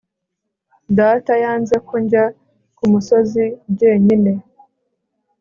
[0.97, 2.23] data yanze ko njya
[2.75, 3.43] ku musozi
[3.77, 4.33] jyenyine